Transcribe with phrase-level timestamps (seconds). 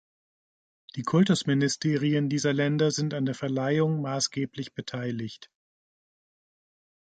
[0.95, 5.51] Die Kultusministerien dieser Länder sind an der Verleihung maßgeblich beteiligt.